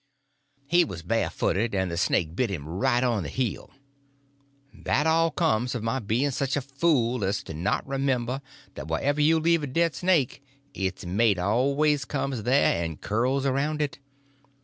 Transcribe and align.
He 0.65 0.83
was 0.83 1.03
barefooted, 1.03 1.75
and 1.75 1.91
the 1.91 1.95
snake 1.95 2.35
bit 2.35 2.49
him 2.49 2.67
right 2.67 3.03
on 3.03 3.21
the 3.21 3.29
heel. 3.29 3.69
That 4.73 5.05
all 5.05 5.29
comes 5.29 5.75
of 5.75 5.83
my 5.83 5.99
being 5.99 6.31
such 6.31 6.55
a 6.57 6.61
fool 6.61 7.23
as 7.23 7.43
to 7.43 7.53
not 7.53 7.87
remember 7.87 8.41
that 8.73 8.87
wherever 8.87 9.21
you 9.21 9.39
leave 9.39 9.61
a 9.61 9.67
dead 9.67 9.93
snake 9.93 10.41
its 10.73 11.05
mate 11.05 11.37
always 11.37 12.03
comes 12.05 12.41
there 12.41 12.83
and 12.83 12.99
curls 12.99 13.45
around 13.45 13.79
it. 13.79 13.99